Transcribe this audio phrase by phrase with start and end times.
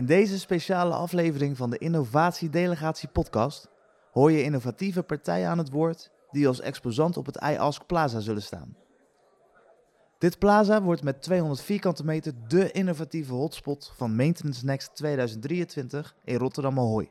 [0.00, 3.68] In deze speciale aflevering van de Innovatiedelegatie podcast
[4.12, 8.42] hoor je innovatieve partijen aan het woord die als exposant op het iAsk Plaza zullen
[8.42, 8.76] staan.
[10.18, 16.36] Dit plaza wordt met 200 vierkante meter de innovatieve hotspot van Maintenance Next 2023 in
[16.36, 17.10] Rotterdam Ahoy.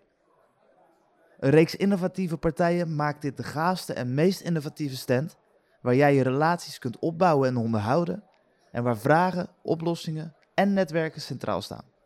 [1.39, 5.37] Een reeks innovatieve partijen maakt dit de gaafste en meest innovatieve stand
[5.81, 8.23] waar jij je relaties kunt opbouwen en onderhouden
[8.71, 11.97] en waar vragen, oplossingen en netwerken centraal staan.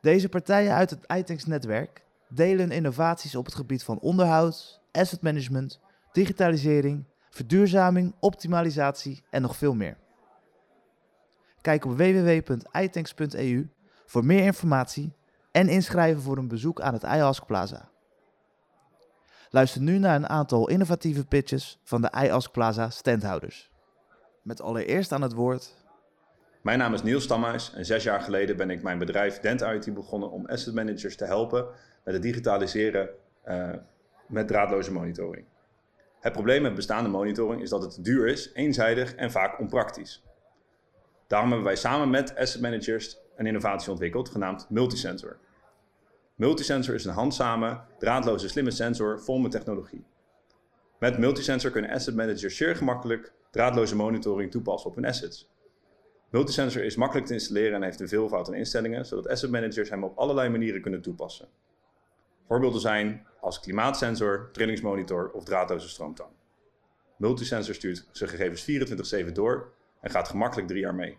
[0.00, 5.80] Deze partijen uit het iTanks-netwerk delen innovaties op het gebied van onderhoud, asset management,
[6.12, 9.96] digitalisering, verduurzaming, optimalisatie en nog veel meer.
[11.60, 13.70] Kijk op www.itanks.eu
[14.06, 15.12] voor meer informatie
[15.52, 17.88] en inschrijven voor een bezoek aan het iAsk Plaza.
[19.50, 23.70] Luister nu naar een aantal innovatieve pitches van de iAsk Plaza standhouders.
[24.42, 25.85] Met allereerst aan het woord
[26.66, 29.94] Mijn naam is Niels Stamhuis en zes jaar geleden ben ik mijn bedrijf Dent IT
[29.94, 31.66] begonnen om asset managers te helpen
[32.04, 33.08] met het digitaliseren
[33.48, 33.70] uh,
[34.28, 35.46] met draadloze monitoring.
[36.20, 40.22] Het probleem met bestaande monitoring is dat het duur is, eenzijdig en vaak onpraktisch.
[41.26, 45.38] Daarom hebben wij samen met asset managers een innovatie ontwikkeld genaamd Multisensor.
[46.34, 50.04] Multisensor is een handzame, draadloze slimme sensor vol met technologie.
[50.98, 55.54] Met Multisensor kunnen asset managers zeer gemakkelijk draadloze monitoring toepassen op hun assets.
[56.30, 60.04] Multisensor is makkelijk te installeren en heeft een veelvoud aan instellingen, zodat asset managers hem
[60.04, 61.48] op allerlei manieren kunnen toepassen.
[62.46, 66.30] Voorbeelden zijn als klimaatsensor, trillingsmonitor of draadloze stroomtang.
[67.16, 68.62] Multisensor stuurt zijn gegevens
[69.28, 71.18] 24/7 door en gaat gemakkelijk drie jaar mee.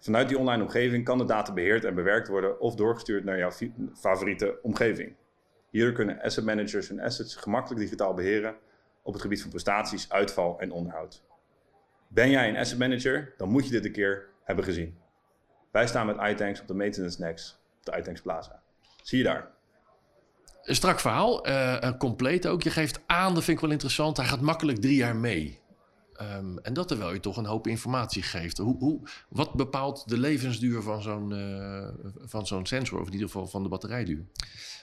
[0.00, 3.50] Vanuit die online omgeving kan de data beheerd en bewerkt worden of doorgestuurd naar jouw
[3.94, 5.16] favoriete omgeving.
[5.70, 8.56] Hierdoor kunnen asset managers hun assets gemakkelijk digitaal beheren
[9.02, 11.22] op het gebied van prestaties, uitval en onderhoud.
[12.08, 14.98] Ben jij een asset manager, dan moet je dit een keer hebben gezien.
[15.72, 18.62] Wij staan met iTanks op de Maintenance Next, op de iTanks Plaza.
[19.02, 19.50] Zie je daar.
[20.62, 22.62] Een strak verhaal, uh, compleet ook.
[22.62, 25.60] Je geeft aan, dat vind ik wel interessant, hij gaat makkelijk drie jaar mee.
[26.22, 28.58] Um, en dat terwijl je toch een hoop informatie geeft.
[28.58, 31.88] Hoe, hoe, wat bepaalt de levensduur van zo'n uh,
[32.24, 34.24] van zo'n sensor, of in ieder geval van de batterijduur?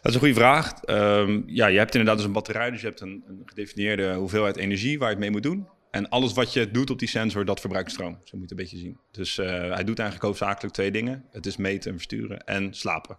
[0.02, 0.74] Dat is een goede vraag.
[0.86, 4.56] Um, ja, je hebt inderdaad dus een batterij, dus je hebt een, een, gedefinieerde hoeveelheid
[4.56, 5.68] energie waar je het mee moet doen.
[5.96, 8.20] En alles wat je doet op die sensor, dat verbruikt stroom.
[8.24, 8.98] Zo moet je een beetje zien.
[9.12, 11.26] Dus uh, hij doet eigenlijk hoofdzakelijk twee dingen.
[11.32, 13.18] Het is meten en versturen en slapen.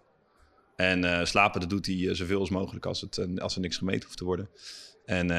[0.75, 4.03] En uh, slapen, dat doet hij zoveel als mogelijk als, het, als er niks gemeten
[4.03, 4.49] hoeft te worden.
[5.05, 5.31] En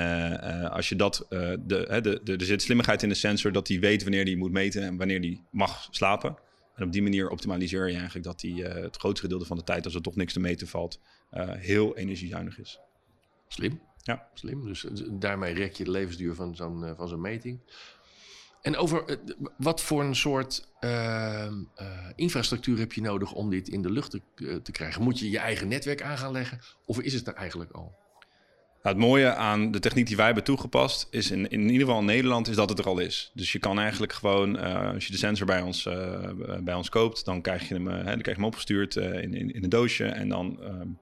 [0.71, 4.03] als je dat, de, de, de, er zit slimmigheid in de sensor dat hij weet
[4.03, 6.37] wanneer hij moet meten en wanneer hij mag slapen.
[6.75, 8.51] En op die manier optimaliseer je eigenlijk dat hij
[8.83, 11.01] het grootste gedeelte van de tijd, als er toch niks te meten valt,
[11.57, 12.81] heel energiezuinig is.
[13.49, 13.88] Slim.
[14.09, 14.29] Ja.
[14.35, 14.65] Slim.
[14.65, 17.61] Dus daarmee rek je de levensduur van zo'n van zo'n meting.
[18.63, 19.19] En over
[19.57, 20.69] wat voor een soort
[22.15, 25.03] infrastructuur heb je nodig om dit in de lucht te, te krijgen?
[25.03, 27.97] Moet je je eigen netwerk aan gaan leggen of is het er eigenlijk al?
[28.83, 31.99] Nou, het mooie aan de techniek die wij hebben toegepast is in, in ieder geval
[31.99, 33.31] in Nederland is dat het er al is.
[33.35, 34.57] Dus je kan eigenlijk gewoon,
[34.95, 35.89] als je de sensor bij ons,
[36.61, 39.55] bij ons koopt, dan krijg je hem, uh, dan krijg je hem opgestuurd in, in,
[39.55, 40.05] in, een doosje.
[40.05, 40.59] En dan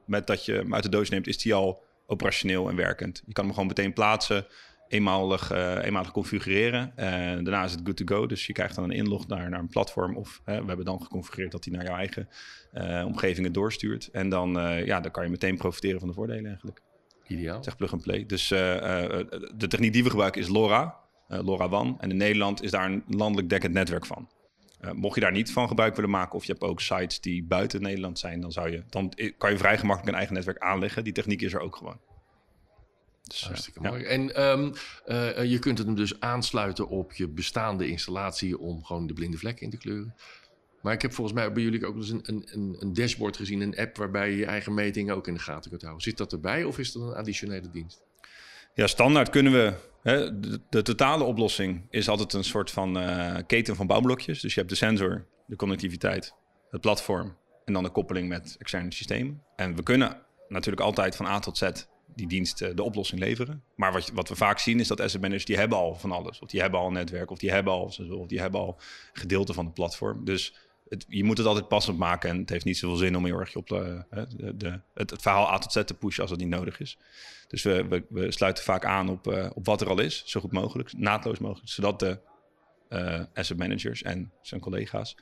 [0.07, 3.23] met dat je hem uit de doos neemt, is die al operationeel en werkend.
[3.27, 4.47] Je kan hem gewoon meteen plaatsen,
[4.89, 5.51] eenmalig,
[5.83, 6.93] eenmalig configureren.
[6.97, 8.27] En daarna is het good to go.
[8.27, 10.17] Dus je krijgt dan een inlog naar, naar een platform.
[10.17, 12.29] Of we hebben dan geconfigureerd dat hij naar jouw eigen
[13.07, 14.09] omgeving het doorstuurt.
[14.13, 14.51] En dan,
[14.85, 16.81] ja, dan kan je meteen profiteren van de voordelen eigenlijk.
[17.27, 17.65] Ideaal.
[17.65, 18.27] Zeg plug and play.
[18.27, 20.97] Dus de techniek die we gebruiken is LoRa,
[21.29, 21.97] uh, LoRa WAN.
[22.01, 24.29] En in Nederland is daar een landelijk dekkend netwerk van.
[24.93, 27.83] Mocht je daar niet van gebruik willen maken of je hebt ook sites die buiten
[27.83, 31.05] Nederland zijn, dan, zou je, dan kan je vrij gemakkelijk een eigen netwerk aanleggen.
[31.05, 32.01] Die techniek is er ook gewoon.
[33.23, 34.03] Dus, Hartstikke mooi.
[34.03, 34.09] Ja.
[34.09, 34.73] En um,
[35.49, 39.61] je kunt het hem dus aansluiten op je bestaande installatie om gewoon de blinde vlek
[39.61, 40.15] in te kleuren.
[40.83, 43.79] Maar ik heb volgens mij bij jullie ook dus een, een, een dashboard gezien, een
[43.79, 46.03] app waarbij je je eigen metingen ook in de gaten kunt houden.
[46.03, 48.06] Zit dat erbij of is dat een additionele dienst?
[48.77, 49.73] Ja, standaard kunnen we.
[50.03, 54.41] Hè, de, totale oplossing is altijd een soort van uh, keten van bouwblokjes.
[54.41, 56.35] Dus je hebt de sensor, de connectiviteit,
[56.71, 59.43] het platform en dan de koppeling met externe systemen.
[59.57, 61.71] En we kunnen natuurlijk altijd van A tot Z
[62.15, 63.63] die dienst de oplossing leveren.
[63.77, 66.39] Maar wat, wat we vaak zien is dat asset managers die hebben al van alles.
[66.39, 68.81] Of die hebben al een netwerk, of die hebben al, of die hebben al
[69.13, 70.25] gedeelte van het platform.
[70.25, 70.55] Dus
[70.89, 72.31] het, je moet het altijd passend maken.
[72.31, 74.05] En het heeft niet zoveel zin om heel erg op de,
[74.37, 76.99] de, de het, het, verhaal A tot Z te pushen als het niet nodig is.
[77.49, 80.41] Dus we, we, we sluiten vaak aan op, uh, op wat er al is, zo
[80.41, 81.69] goed mogelijk, naadloos mogelijk.
[81.69, 82.19] Zodat de
[82.89, 85.17] uh, asset managers en zijn collega's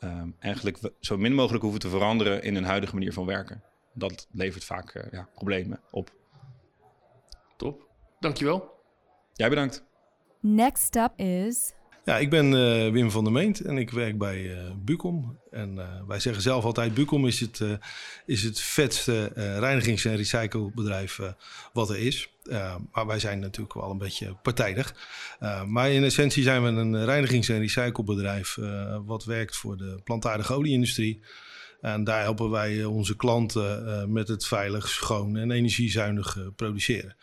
[0.00, 3.62] um, eigenlijk zo min mogelijk hoeven te veranderen in hun huidige manier van werken.
[3.92, 6.14] Dat levert vaak uh, ja, problemen op.
[7.56, 7.88] Top.
[8.20, 8.74] Dankjewel.
[9.32, 9.84] Jij bedankt.
[10.40, 11.72] Next up is
[12.06, 15.38] Ja, ik ben uh, Wim van der Meent en ik werk bij uh, Bucom.
[15.50, 17.60] En uh, wij zeggen zelf altijd, Bucom is het,
[18.26, 21.20] is het vetste reinigings- en recyclebedrijf
[21.72, 22.30] wat er is.
[22.92, 24.94] maar wij zijn natuurlijk wel een beetje partijdig.
[25.66, 28.58] maar in essentie zijn we een reinigings- en recyclebedrijf
[29.04, 31.20] wat werkt voor de plantaardige olieindustrie.
[31.80, 37.16] En daar helpen wij onze klanten met het veilig, schoon en energiezuinig produceren.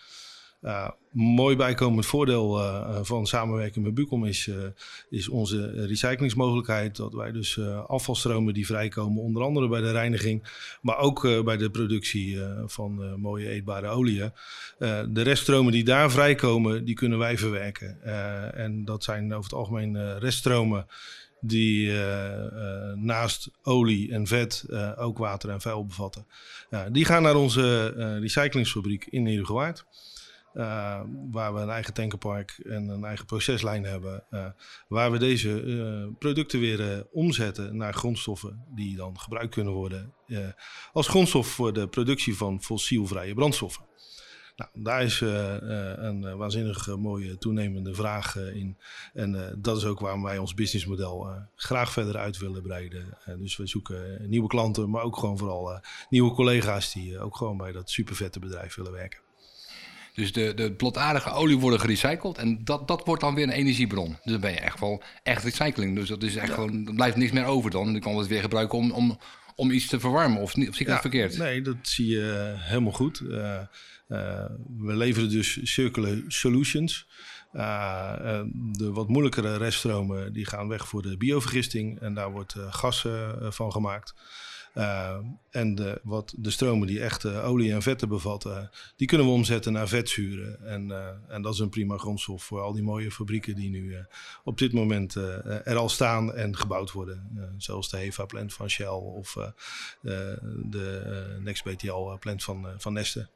[0.63, 4.49] Uh, mooi bijkomend voordeel uh, van samenwerking met Bucom is,
[5.09, 6.95] is onze recyclingsmogelijkheid.
[6.95, 10.43] Dat wij dus afvalstromen die vrijkomen, onder andere bij de reiniging,
[10.81, 14.31] maar ook bij de productie van mooie eetbare oliën.
[15.09, 18.03] de reststromen die daar vrijkomen, die kunnen wij verwerken.
[18.53, 20.87] en dat zijn over het algemeen reststromen
[21.41, 21.91] die
[22.95, 24.65] naast olie en vet
[24.97, 26.25] ook water en vuil bevatten.
[26.91, 27.87] die gaan naar onze
[28.19, 29.85] recyclingsfabriek in Nedergewaard.
[30.53, 31.01] Uh,
[31.31, 34.23] waar we een eigen tankerpark en een eigen proceslijn hebben.
[34.31, 34.45] Uh,
[34.87, 40.13] waar we deze uh, producten weer omzetten naar grondstoffen die dan gebruikt kunnen worden
[40.91, 43.85] als grondstof voor de productie van fossielvrije brandstoffen.
[44.55, 48.77] Nou, daar is een waanzinnig mooie toenemende vraag in.
[49.13, 53.17] En dat is ook waarom wij ons businessmodel graag verder uit willen breiden.
[53.37, 55.79] dus we zoeken nieuwe klanten, maar ook gewoon vooral
[56.09, 59.22] nieuwe collega's die ook gewoon bij dat supervette bedrijf willen werken.
[60.13, 64.17] Dus de, de plotaardige olie worden gerecycled en dat, dat wordt dan weer een energiebron.
[64.23, 65.95] Dus dan ben je echt wel echt recycling.
[65.95, 67.91] Dus dat is echt gewoon, er blijft niks meer over dan.
[67.91, 69.17] Dan kan het weer gebruiken om, om,
[69.55, 70.41] om iets te verwarmen.
[70.41, 71.37] Of, of zie ik dat verkeerd?
[71.37, 73.19] Nee, dat zie je helemaal goed.
[73.19, 73.37] Uh,
[74.07, 74.45] uh,
[74.77, 77.07] we leveren dus circular solutions.
[77.53, 83.07] Uh, de wat moeilijkere reststromen die gaan weg voor de biovergisting en daar wordt gas
[83.39, 84.13] van gemaakt.
[84.77, 85.17] Uh,
[85.49, 89.33] en de, wat de stromen die echt uh, olie en vetten bevatten, die kunnen we
[89.33, 90.65] omzetten naar vetzuren.
[90.65, 93.95] En, uh, en dat is een prima grondstof voor al die mooie fabrieken die nu
[94.43, 97.53] op dit moment er al staan en gebouwd worden.
[97.57, 99.37] zoals de HEVA-plant van Shell of
[100.63, 103.29] de NextBTL-plant van, van Neste.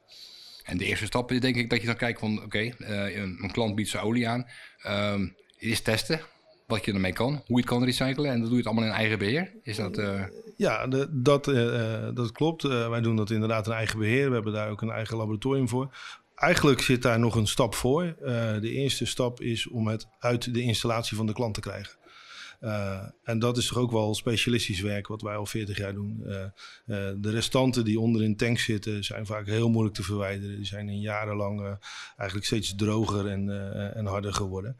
[0.64, 3.74] En de eerste stap is denk ik dat je dan kijkt van oké, een klant
[3.74, 4.46] biedt zijn olie aan.
[4.86, 6.20] Um, is testen
[6.68, 8.30] wat je ermee kan, hoe je het kan recyclen.
[8.30, 9.52] En dat doe je het allemaal in eigen beheer.
[9.62, 9.98] Is dat...
[9.98, 10.22] Uh...
[10.56, 12.62] Ja, dat, uh, dat klopt.
[12.62, 14.28] Wij doen dat inderdaad in eigen beheer.
[14.28, 15.96] We hebben daar ook een eigen laboratorium voor.
[16.34, 18.16] Eigenlijk zit daar nog een stap voor.
[18.60, 21.97] de eerste stap is om het uit de installatie van de klant te krijgen.
[22.60, 26.22] Uh, en dat is toch ook wel specialistisch werk wat wij al 40 jaar doen.
[26.26, 26.46] Uh, uh,
[27.16, 30.56] de restanten die onder in tanks zitten zijn vaak heel moeilijk te verwijderen.
[30.56, 31.78] Die zijn in jarenlang
[32.16, 33.50] eigenlijk steeds droger en,
[33.94, 34.76] en harder geworden.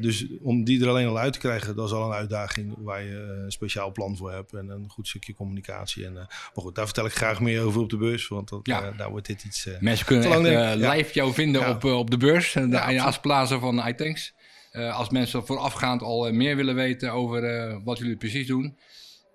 [0.00, 3.02] dus om die er alleen al uit te krijgen, dat is al een uitdaging waar
[3.02, 6.04] je een speciaal plan voor hebt en een goed stukje communicatie.
[6.04, 8.90] En, maar goed, daar vertel ik graag meer over op de beurs, want dat, ja.
[8.90, 9.68] daar wordt dit iets.
[9.80, 11.70] Mensen kunnen echt, live jou vinden ja.
[11.70, 13.12] op, op de beurs, de ja,
[13.58, 14.34] van iTanks.
[14.72, 18.78] Uh, als mensen voorafgaand al uh, meer willen weten over uh, wat jullie precies doen,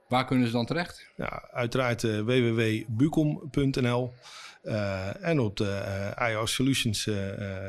[0.08, 1.10] waar kunnen ze dan terecht?
[1.16, 4.14] Ja, uiteraard www.bucom.nl
[5.22, 7.02] en op de IR Solutions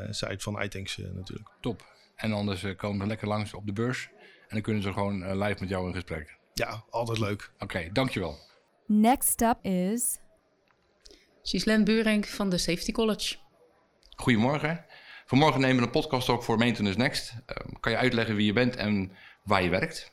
[0.09, 1.49] site van iTanks natuurlijk.
[1.61, 1.85] Top.
[2.15, 5.57] En anders komen we lekker langs op de beurs en dan kunnen ze gewoon live
[5.59, 6.37] met jou in gesprek.
[6.53, 7.51] Ja, altijd leuk.
[7.53, 8.37] Oké, okay, dankjewel.
[8.85, 10.19] Next up is...
[11.41, 13.35] Gislen Buring van de Safety College.
[14.15, 14.85] Goedemorgen.
[15.29, 17.33] Vanmorgen nemen we een podcast op voor Maintenance Next.
[17.33, 19.11] Uh, kan je uitleggen wie je bent en
[19.43, 20.11] waar je werkt?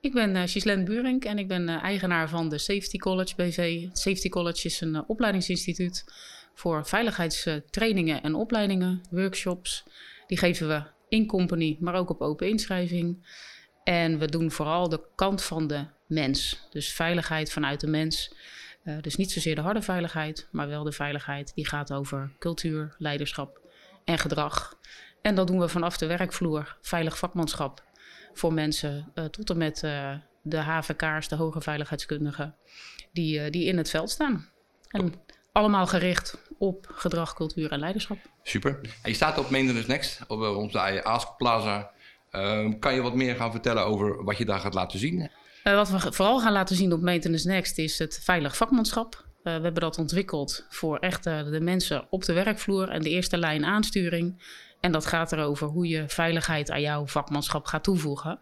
[0.00, 3.86] Ik ben uh, Gislaine Burink en ik ben uh, eigenaar van de Safety College BV.
[3.92, 6.04] Safety College is een uh, opleidingsinstituut
[6.54, 9.84] voor veiligheidstrainingen en opleidingen, workshops.
[10.26, 13.26] Die geven we in company, maar ook op open inschrijving.
[13.84, 16.66] En we doen vooral de kant van de mens.
[16.70, 18.34] Dus veiligheid vanuit de mens.
[19.00, 23.64] dus niet zozeer de harde veiligheid, maar wel de veiligheid die gaat over cultuur, leiderschap
[24.06, 24.78] en gedrag.
[25.22, 27.84] En dat doen we vanaf de werkvloer, veilig vakmanschap
[28.32, 32.54] voor mensen uh, tot en met uh, de HVK'ers, de hoge veiligheidskundigen,
[33.12, 34.48] die, uh, die in het veld staan.
[34.88, 35.14] En
[35.52, 38.18] allemaal gericht op gedrag, cultuur en leiderschap.
[38.42, 38.80] Super.
[39.02, 41.90] En je staat op Maintenance Next, op onze Ask Plaza.
[42.30, 45.30] Ehm, kan je wat meer gaan vertellen over wat je daar gaat laten zien?
[45.62, 49.25] wat we vooral gaan laten zien op Maintenance Next is het veilig vakmanschap.
[49.46, 53.10] Uh, we hebben dat ontwikkeld voor echt uh, de mensen op de werkvloer en de
[53.10, 54.42] eerste lijn aansturing.
[54.80, 58.38] En dat gaat erover hoe je veiligheid aan jouw vakmanschap gaat toevoegen.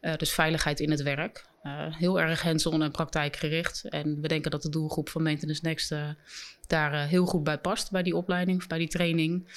[0.00, 1.46] Uh, dus veiligheid in het werk.
[1.90, 3.84] heel erg hands-on en praktijkgericht.
[3.88, 5.94] En we denken dat de doelgroep van Maintenance Next
[6.66, 9.48] daar heel goed bij past, bij die opleiding, bij die training.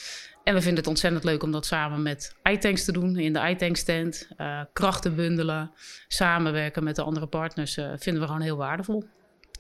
[0.43, 3.49] En we vinden het ontzettend leuk om dat samen met iTanks te doen, in de
[3.49, 4.27] iTanks stand.
[4.73, 5.71] krachten bundelen,
[6.07, 9.05] samenwerken met de andere partners, vinden we gewoon heel waardevol.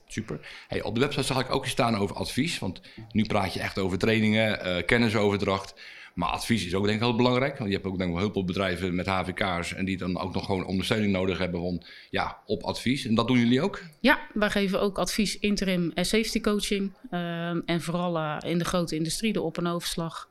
[0.07, 0.39] Super.
[0.67, 2.59] Hey, op de website zag ik ook iets staan over advies.
[2.59, 5.73] Want nu praat je echt over trainingen, uh, kennisoverdracht.
[6.13, 7.57] Maar advies is ook denk ik heel belangrijk.
[7.57, 9.73] Want je hebt ook denk ik heel veel bedrijven met HVK's...
[9.73, 13.05] en die dan ook nog gewoon ondersteuning nodig hebben van, ja, op advies.
[13.05, 13.83] En dat doen jullie ook?
[13.99, 16.93] Ja, wij geven ook advies, interim en safety coaching.
[17.11, 20.29] Uh, en vooral uh, in de grote industrie, de op- en overslag...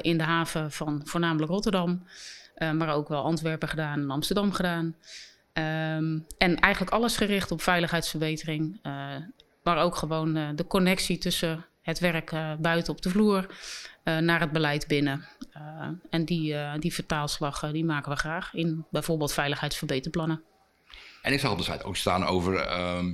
[0.00, 2.02] In de haven van voornamelijk Rotterdam...
[2.58, 4.96] maar ook wel Antwerpen gedaan en Amsterdam gedaan...
[5.58, 8.80] Um, en eigenlijk alles gericht op veiligheidsverbetering.
[8.82, 9.14] Uh,
[9.62, 13.46] maar ook gewoon uh, de connectie tussen het werk uh, buiten op de vloer
[14.20, 15.28] naar het beleid binnen.
[16.10, 20.42] en die, die vertaalslag die maken we graag in bijvoorbeeld veiligheidsverbeterplannen.
[21.22, 22.52] En ik zag op de site ook staan over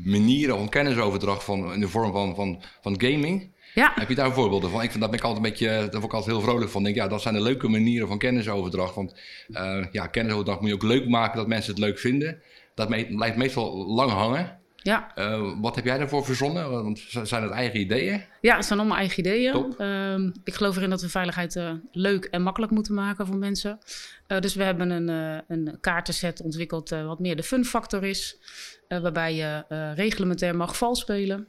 [0.04, 3.53] manieren van kennisoverdracht van, in de vorm van, van, van gaming.
[3.74, 3.92] Ja.
[3.94, 4.82] Heb je daar voorbeelden van?
[4.82, 6.80] Ik vind dat ben ik altijd een beetje, daar word ik altijd heel vrolijk van.
[6.80, 8.94] Ik denk, ja, dat zijn de leuke manieren van kennisoverdracht.
[8.94, 9.14] Want
[9.48, 12.42] uh, ja, kennisoverdracht moet je ook leuk maken dat mensen het leuk vinden.
[12.74, 14.58] Dat me blijft meestal lang hangen.
[14.76, 15.12] Ja.
[15.18, 16.70] Uh, wat heb jij daarvoor verzonnen?
[16.70, 18.24] Want zijn het eigen ideeën?
[18.40, 19.74] Ja, het zijn allemaal eigen ideeën.
[19.78, 23.78] Uh, ik geloof erin dat we veiligheid uh, leuk en makkelijk moeten maken voor mensen.
[24.26, 25.08] dus we hebben een,
[25.48, 28.38] een kaartenset ontwikkeld wat meer de fun factor is.
[28.88, 29.64] waarbij je
[29.94, 31.48] reglementair mag vals spelen.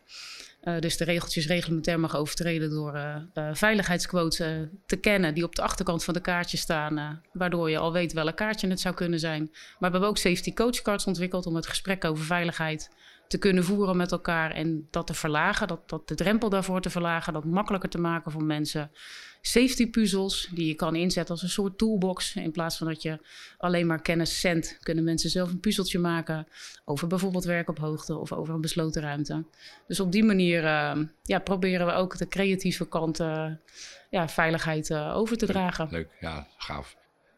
[0.65, 4.37] Uh, dus de regeltjes reglementair mag overtreden door uh, uh, veiligheidsquotes
[4.85, 8.35] te kennen die op de achterkant van de kaartje staan, waardoor je al weet welk
[8.35, 9.43] kaartje het zou kunnen zijn.
[9.51, 12.89] Maar we hebben ook safety coach cards ontwikkeld om het gesprek over veiligheid
[13.27, 16.89] te kunnen voeren met elkaar en dat te verlagen, dat, dat de drempel daarvoor te
[16.89, 18.91] verlagen, dat makkelijker te maken voor mensen.
[19.47, 22.35] Safety puzzels die je kan inzetten als een soort toolbox.
[22.35, 23.19] In plaats van dat je
[23.57, 26.47] alleen maar kennis zendt, kunnen mensen zelf een puzzeltje maken
[26.85, 29.45] over bijvoorbeeld werk op hoogte of over een besloten ruimte.
[29.87, 33.47] Dus op die manier uh, ja, proberen we ook de creatieve kant uh,
[34.09, 35.87] ja, veiligheid uh, over te dragen.
[35.91, 36.95] Leuk, ja, gaaf.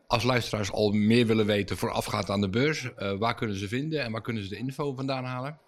[0.07, 4.11] Als luisteraars al meer willen weten voorafgaand aan de beurs, waar kunnen ze vinden en
[4.11, 5.59] waar kunnen ze de info vandaan halen?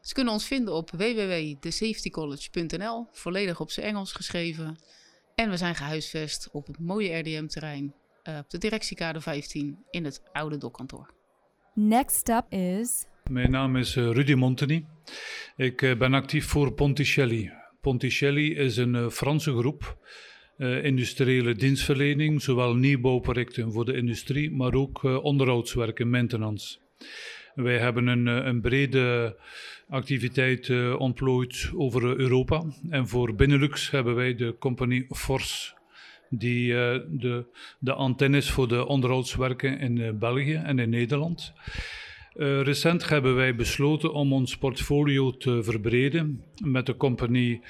[0.00, 4.78] Ze kunnen ons vinden op www.thesafetycollege.nl, volledig op zijn Engels geschreven.
[5.42, 7.94] En we zijn gehuisvest op het mooie RDM-terrein
[8.28, 11.14] uh, op de directiekade 15 in het oude dokkantoor.
[11.74, 13.06] Next up is...
[13.30, 14.86] Mijn naam is uh, Rudy Monteni.
[15.56, 17.50] Ik uh, ben actief voor Ponticelli.
[17.80, 19.98] Ponticelli is een Franse groep,
[20.82, 26.78] industriële dienstverlening, zowel nieuwbouwprojecten voor de industrie, maar ook onderhoudswerken, maintenance.
[27.54, 29.36] Wij hebben een, een brede
[29.92, 32.64] activiteit uh, ontplooit over Europa.
[32.90, 35.74] En voor Benelux hebben wij de compagnie Force,
[36.28, 37.44] die uh, de,
[37.78, 41.52] de antennes voor de onderhoudswerken in België en in Nederland.
[42.62, 47.60] recent hebben wij besloten om ons portfolio te verbreden met de compagnie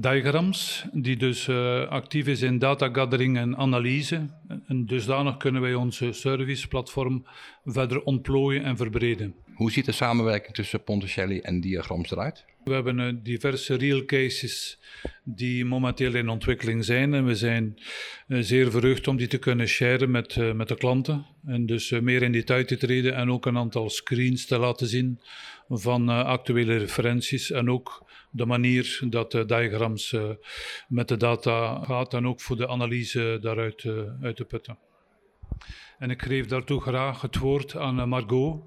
[0.00, 4.26] Diagrams, die dus uh, actief is in data gathering en analyse.
[4.66, 7.26] En dusdanig kunnen wij onze serviceplatform
[7.64, 9.34] verder ontplooien en verbreden.
[9.54, 12.44] Hoe ziet de samenwerking tussen Ponticelli en Diagrams eruit?
[12.64, 14.78] We hebben uh, diverse real cases
[15.24, 17.14] die momenteel in ontwikkeling zijn.
[17.14, 17.78] En we zijn
[18.28, 21.26] uh, zeer verheugd om die te kunnen sharen met, met de klanten.
[21.46, 25.20] En dus meer in detail te treden en ook een aantal screens te laten zien
[25.68, 27.50] van actuele referenties.
[27.50, 28.05] En ook
[28.36, 30.30] de manier dat de diagrams uh,
[30.88, 34.78] met de data gaat en ook voor de analyse daaruit uh, uit te putten.
[35.98, 38.62] En ik geef daartoe graag het woord aan Margot,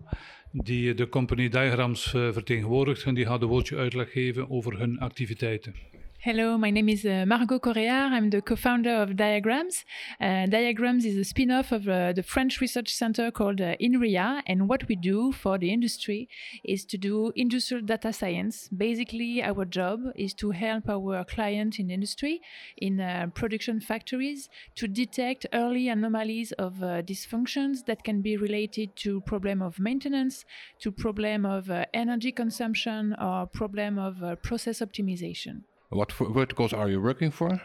[0.51, 5.75] die de company Diagrams vertegenwoordigt en die gaat een woordje uitleg geven over hun activiteiten.
[6.21, 8.09] Hello, my name is uh, Margot Correa.
[8.11, 9.85] I'm the co founder of Diagrams.
[10.19, 14.41] Uh, Diagrams is a spin off of uh, the French research center called uh, INRIA.
[14.45, 16.27] And what we do for the industry
[16.65, 18.67] is to do industrial data science.
[18.67, 22.41] Basically, our job is to help our clients in industry,
[22.75, 28.93] in uh, production factories, to detect early anomalies of uh, dysfunctions that can be related
[28.97, 30.43] to problem of maintenance,
[30.81, 35.61] to problem of energy consumption, or problem of process optimization.
[35.91, 37.59] What verticals are you working for?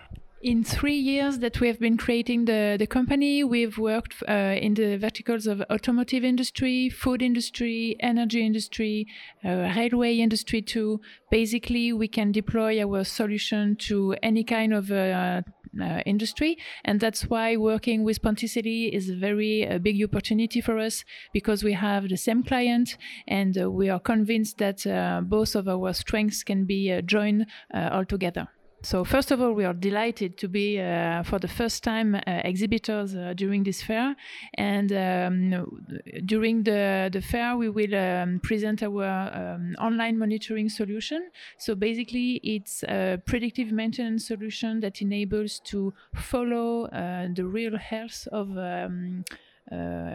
[0.45, 4.75] In three years that we have been creating the, the company, we've worked uh, in
[4.75, 9.07] the verticals of automotive industry, food industry, energy industry,
[9.43, 11.01] uh, railway industry too.
[11.31, 15.41] Basically, we can deploy our solution to any kind of uh,
[15.81, 16.59] uh, industry.
[16.85, 21.65] And that's why working with Ponticity is a very uh, big opportunity for us because
[21.65, 24.85] we have the same client and uh, we are convinced that
[25.27, 28.49] both of our strengths can be joined all together.
[28.85, 32.21] So first of all, we are delighted to be uh, for the first time uh,
[32.27, 34.15] exhibitors uh, during this fair,
[34.59, 35.91] and um,
[36.27, 41.31] during the the fair we will um, present our um, online monitoring solution.
[41.57, 48.51] So basically, it's a predictive maintenance solution that enables to follow the real health of
[48.59, 49.25] um,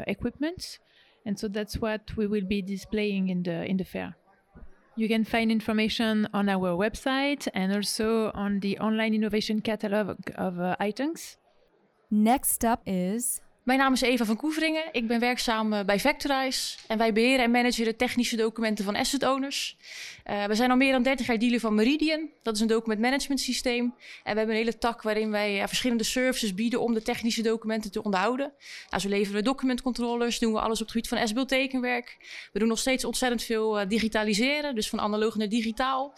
[0.06, 0.78] equipment,
[1.26, 4.16] and so that's what we will be displaying in the in the fair.
[5.00, 10.60] You can find information on our website and also on the online innovation catalog of
[10.60, 11.38] uh, iTunks.
[12.12, 13.40] Next up is
[13.70, 14.84] Mijn naam is Eva van Koeveringen.
[14.92, 16.78] Ik ben werkzaam eh, bij Vectorize.
[16.88, 19.78] En wij beheren en managen de technische documenten van asset owners.
[20.30, 22.30] Uh, we zijn al meer dan 30 jaar dealer van Meridian.
[22.42, 23.84] Dat is een document management systeem.
[23.84, 27.42] En we hebben een hele tak waarin wij uh, verschillende services bieden om de technische
[27.42, 28.54] documenten te onderhouden.
[28.90, 32.18] Nou, zo leveren we documentcontrollers, doen we alles op het gebied van SBL tekenwerk.
[32.54, 36.14] We doen nog steeds ontzettend veel uh, digitaliseren, dus van analoog naar digitaal.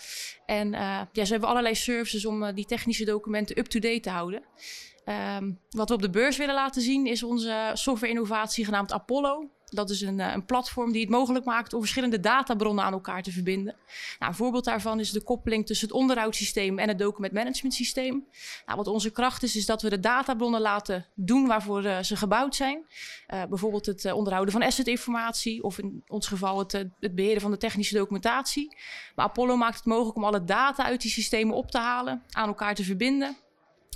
[0.46, 4.44] En ja, zo hebben we allerlei services om die technische documenten up-to-date te houden.
[5.06, 9.50] Um, wat we op de beurs willen laten zien is onze software-innovatie genaamd Apollo.
[9.66, 13.32] Dat is een, een, platform die het mogelijk maakt om verschillende databronnen aan elkaar te
[13.32, 13.76] verbinden.
[14.20, 18.28] Nou, een voorbeeld daarvan is de koppeling tussen het onderhoudssysteem en het document management systeem.
[18.66, 22.16] Nou, wat onze kracht is, is dat we de databronnen laten doen waarvoor uh, ze
[22.16, 22.86] gebouwd zijn.
[23.34, 27.58] Uh, bijvoorbeeld het onderhouden van assetinformatie of in ons geval het, het beheren van de
[27.58, 28.78] technische documentatie.
[29.16, 32.48] Maar Apollo maakt het mogelijk om alle data uit die systemen op te halen, aan
[32.48, 33.38] elkaar te verbinden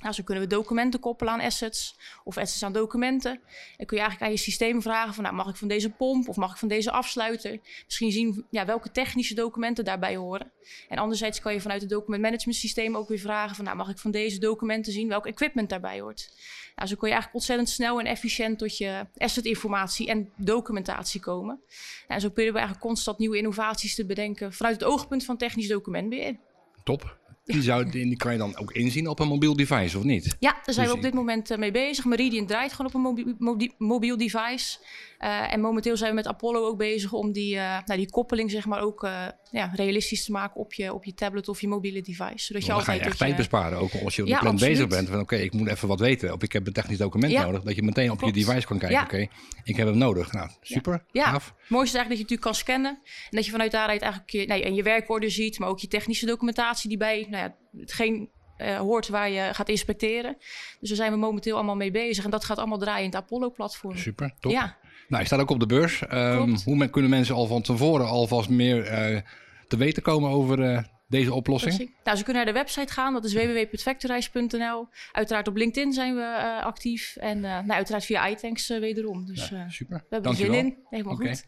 [0.01, 3.31] nou, zo kunnen we documenten koppelen aan assets of assets aan documenten.
[3.77, 6.27] En kun je eigenlijk aan je systeem vragen van, nou, mag ik van deze pomp
[6.27, 7.59] of mag ik van deze afsluiter?
[7.85, 10.51] Misschien zien ja, welke technische documenten daarbij horen.
[10.89, 13.89] En anderzijds kan je vanuit het document management systeem ook weer vragen van, nou, mag
[13.89, 16.33] ik van deze documenten zien welk equipment daarbij hoort?
[16.75, 21.61] Nou, zo kun je eigenlijk ontzettend snel en efficiënt tot je assetinformatie en documentatie komen.
[22.07, 25.67] En zo proberen we eigenlijk constant nieuwe innovaties te bedenken vanuit het oogpunt van technisch
[25.67, 26.37] documentbeheer.
[26.83, 27.17] Top.
[27.45, 30.35] Die, zou, die kan je dan ook inzien op een mobiel device, of niet?
[30.39, 32.05] Ja, daar zijn dus we op dit moment uh, mee bezig.
[32.05, 34.77] Meridian draait gewoon op een mobiel, mobiel, mobiel device.
[35.19, 38.51] Uh, en momenteel zijn we met Apollo ook bezig om die, uh, nou, die koppeling
[38.51, 39.09] zeg maar ook
[39.55, 42.45] ja, realistisch te maken op je, op je tablet of je mobiele device.
[42.45, 44.87] Zodat je altijd ga je echt tijd besparen, ook als je op ja, plan bezig
[44.87, 45.07] bent.
[45.07, 46.33] Van oké, okay, ik moet even wat weten.
[46.33, 47.45] Of ik heb een technisch document ja.
[47.45, 47.63] nodig.
[47.63, 48.35] Dat je meteen op Klopt.
[48.35, 49.01] je device kan kijken.
[49.01, 49.29] Oké, okay,
[49.63, 50.31] ik heb hem nodig.
[50.31, 51.23] Nou, super, ja.
[51.23, 51.53] gaaf.
[51.57, 52.99] Het mooiste is eigenlijk dat je natuurlijk kan scannen.
[53.29, 55.59] En dat je vanuit daaruit eigenlijk je, nee, en je werkorde ziet.
[55.59, 59.69] Maar ook je technische documentatie die bij nou ja, hetgeen uh, hoort waar je gaat
[59.69, 60.37] inspecteren.
[60.79, 62.23] Dus daar zijn we momenteel allemaal mee bezig.
[62.23, 63.97] En dat gaat allemaal draaien in het Apollo-platform.
[63.97, 64.51] Super, top.
[64.51, 64.77] Ja.
[65.07, 66.01] Nou, je staat ook op de beurs.
[66.11, 69.21] Um, hoe men, kunnen mensen al van tevoren alvast meer uh,
[69.67, 71.95] te weten komen over uh, deze oplossing?
[72.03, 73.13] Nou, ze kunnen naar de website gaan.
[73.13, 74.87] Dat is www.factorize.nl.
[75.11, 77.15] Uiteraard op LinkedIn zijn we uh, actief.
[77.15, 79.25] En nou, uiteraard via iTanks wederom.
[79.25, 79.97] Dus ja, super.
[79.97, 80.77] we hebben er zin in.
[80.89, 81.27] Helemaal okay.
[81.27, 81.45] goed.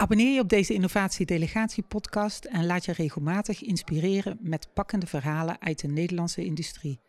[0.00, 5.60] Abonneer je op deze Innovatie Delegatie podcast en laat je regelmatig inspireren met pakkende verhalen
[5.60, 7.00] uit de Nederlandse industrie.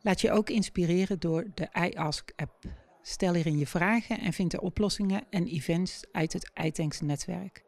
[0.00, 2.64] Laat je ook inspireren door de iAsk app.
[3.02, 7.67] Stel hierin je vragen en vind de oplossingen en events uit het iTanks netwerk.